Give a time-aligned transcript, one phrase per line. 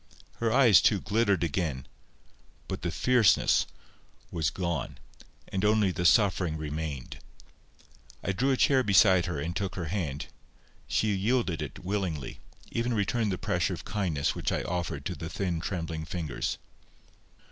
[0.37, 1.85] Her eyes, too, glittered again,
[2.67, 3.67] but the fierceness
[4.31, 4.97] was gone,
[5.49, 7.19] and only the suffering remained.
[8.23, 10.25] I drew a chair beside her, and took her hand.
[10.87, 12.39] She yielded it willingly,
[12.71, 16.57] even returned the pressure of kindness which I offered to the thin trembling fingers.